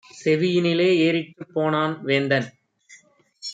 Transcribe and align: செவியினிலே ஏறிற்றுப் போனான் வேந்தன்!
செவியினிலே 0.23 0.87
ஏறிற்றுப் 0.97 1.53
போனான் 1.53 1.93
வேந்தன்! 2.03 2.47